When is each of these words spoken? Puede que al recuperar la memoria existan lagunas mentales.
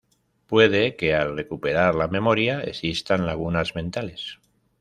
Puede 0.47 0.95
que 0.95 1.13
al 1.13 1.37
recuperar 1.37 1.93
la 1.93 2.07
memoria 2.07 2.61
existan 2.61 3.27
lagunas 3.27 3.75
mentales. 3.75 4.39